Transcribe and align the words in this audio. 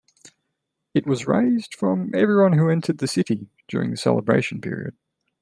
It 0.95 1.05
was 1.05 1.27
raised 1.27 1.75
from 1.75 2.09
everyone 2.15 2.53
who 2.53 2.71
entered 2.71 2.97
the 2.97 3.07
city 3.07 3.45
during 3.67 3.91
the 3.91 3.97
celebration 3.97 4.59
period. 4.59 4.95